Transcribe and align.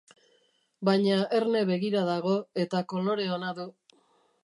Baina 0.89 1.19
erne 1.41 1.63
begira 1.73 2.03
dago, 2.09 2.35
eta 2.67 2.85
kolore 2.95 3.33
ona 3.39 3.57
du. 3.63 3.73